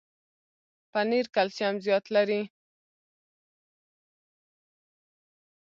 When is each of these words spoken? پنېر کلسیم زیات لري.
پنېر 0.91 1.25
کلسیم 1.35 1.75
زیات 1.85 2.05
لري. 2.15 2.41